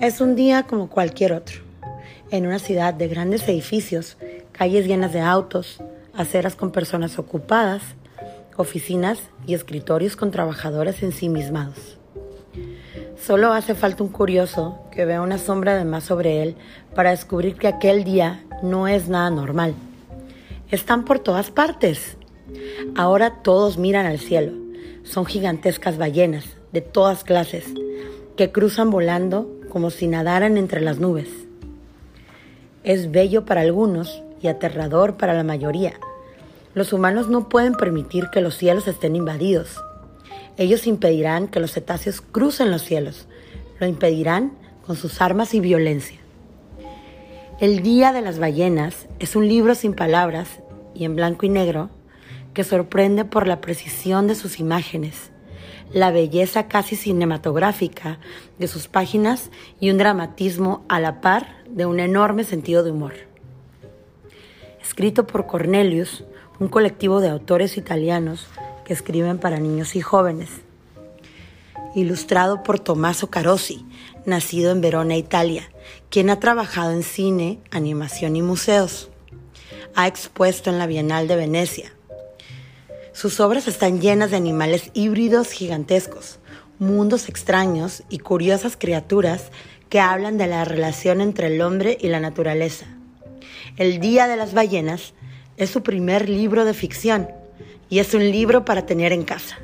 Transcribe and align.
Es 0.00 0.20
un 0.20 0.36
día 0.36 0.62
como 0.62 0.88
cualquier 0.88 1.32
otro, 1.32 1.56
en 2.30 2.46
una 2.46 2.60
ciudad 2.60 2.94
de 2.94 3.08
grandes 3.08 3.48
edificios, 3.48 4.16
calles 4.52 4.86
llenas 4.86 5.12
de 5.12 5.18
autos, 5.20 5.82
aceras 6.14 6.54
con 6.54 6.70
personas 6.70 7.18
ocupadas, 7.18 7.82
oficinas 8.56 9.18
y 9.44 9.54
escritorios 9.54 10.14
con 10.14 10.30
trabajadores 10.30 11.02
ensimismados. 11.02 11.98
Solo 13.20 13.52
hace 13.52 13.74
falta 13.74 14.04
un 14.04 14.10
curioso 14.10 14.78
que 14.92 15.04
vea 15.04 15.20
una 15.20 15.36
sombra 15.36 15.76
de 15.76 15.84
más 15.84 16.04
sobre 16.04 16.44
él 16.44 16.54
para 16.94 17.10
descubrir 17.10 17.56
que 17.56 17.66
aquel 17.66 18.04
día 18.04 18.44
no 18.62 18.86
es 18.86 19.08
nada 19.08 19.30
normal. 19.30 19.74
Están 20.70 21.04
por 21.04 21.18
todas 21.18 21.50
partes. 21.50 22.16
Ahora 22.94 23.42
todos 23.42 23.78
miran 23.78 24.06
al 24.06 24.20
cielo. 24.20 24.52
Son 25.02 25.26
gigantescas 25.26 25.98
ballenas 25.98 26.44
de 26.70 26.82
todas 26.82 27.24
clases 27.24 27.64
que 28.36 28.52
cruzan 28.52 28.90
volando 28.90 29.57
como 29.68 29.90
si 29.90 30.06
nadaran 30.06 30.56
entre 30.56 30.80
las 30.80 30.98
nubes. 30.98 31.28
Es 32.84 33.10
bello 33.10 33.44
para 33.44 33.60
algunos 33.60 34.22
y 34.40 34.48
aterrador 34.48 35.16
para 35.16 35.34
la 35.34 35.44
mayoría. 35.44 35.94
Los 36.74 36.92
humanos 36.92 37.28
no 37.28 37.48
pueden 37.48 37.74
permitir 37.74 38.28
que 38.30 38.40
los 38.40 38.56
cielos 38.56 38.86
estén 38.88 39.16
invadidos. 39.16 39.82
Ellos 40.56 40.86
impedirán 40.86 41.48
que 41.48 41.60
los 41.60 41.72
cetáceos 41.72 42.20
crucen 42.20 42.70
los 42.70 42.82
cielos. 42.82 43.26
Lo 43.80 43.86
impedirán 43.86 44.52
con 44.86 44.96
sus 44.96 45.20
armas 45.20 45.54
y 45.54 45.60
violencia. 45.60 46.18
El 47.60 47.82
Día 47.82 48.12
de 48.12 48.22
las 48.22 48.38
Ballenas 48.38 49.06
es 49.18 49.34
un 49.34 49.48
libro 49.48 49.74
sin 49.74 49.94
palabras 49.94 50.60
y 50.94 51.04
en 51.04 51.16
blanco 51.16 51.46
y 51.46 51.48
negro 51.48 51.90
que 52.54 52.64
sorprende 52.64 53.24
por 53.24 53.46
la 53.46 53.60
precisión 53.60 54.26
de 54.26 54.34
sus 54.34 54.58
imágenes 54.58 55.30
la 55.92 56.10
belleza 56.10 56.68
casi 56.68 56.96
cinematográfica 56.96 58.18
de 58.58 58.68
sus 58.68 58.88
páginas 58.88 59.50
y 59.80 59.90
un 59.90 59.98
dramatismo 59.98 60.84
a 60.88 61.00
la 61.00 61.20
par 61.20 61.64
de 61.68 61.86
un 61.86 62.00
enorme 62.00 62.44
sentido 62.44 62.82
de 62.82 62.90
humor. 62.90 63.14
Escrito 64.82 65.26
por 65.26 65.46
Cornelius, 65.46 66.24
un 66.58 66.68
colectivo 66.68 67.20
de 67.20 67.28
autores 67.28 67.76
italianos 67.76 68.48
que 68.84 68.92
escriben 68.92 69.38
para 69.38 69.60
niños 69.60 69.96
y 69.96 70.00
jóvenes. 70.00 70.48
Ilustrado 71.94 72.62
por 72.62 72.80
Tommaso 72.80 73.30
Carosi, 73.30 73.84
nacido 74.24 74.72
en 74.72 74.80
Verona, 74.80 75.16
Italia, 75.16 75.70
quien 76.10 76.30
ha 76.30 76.40
trabajado 76.40 76.92
en 76.92 77.02
cine, 77.02 77.60
animación 77.70 78.36
y 78.36 78.42
museos. 78.42 79.10
Ha 79.94 80.06
expuesto 80.06 80.70
en 80.70 80.78
la 80.78 80.86
Bienal 80.86 81.28
de 81.28 81.36
Venecia, 81.36 81.92
sus 83.18 83.40
obras 83.40 83.66
están 83.66 84.00
llenas 84.00 84.30
de 84.30 84.36
animales 84.36 84.92
híbridos 84.94 85.50
gigantescos, 85.50 86.38
mundos 86.78 87.28
extraños 87.28 88.04
y 88.08 88.20
curiosas 88.20 88.76
criaturas 88.76 89.50
que 89.88 89.98
hablan 89.98 90.38
de 90.38 90.46
la 90.46 90.64
relación 90.64 91.20
entre 91.20 91.48
el 91.48 91.60
hombre 91.60 91.98
y 92.00 92.06
la 92.10 92.20
naturaleza. 92.20 92.86
El 93.76 93.98
Día 93.98 94.28
de 94.28 94.36
las 94.36 94.54
Ballenas 94.54 95.14
es 95.56 95.68
su 95.68 95.82
primer 95.82 96.28
libro 96.28 96.64
de 96.64 96.74
ficción 96.74 97.28
y 97.90 97.98
es 97.98 98.14
un 98.14 98.22
libro 98.22 98.64
para 98.64 98.86
tener 98.86 99.12
en 99.12 99.24
casa. 99.24 99.58